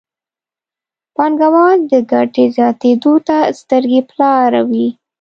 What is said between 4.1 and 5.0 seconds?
لاره وي.